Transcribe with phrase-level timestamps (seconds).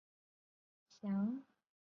[0.03, 0.03] 李
[1.07, 1.43] 雅郎后事不详。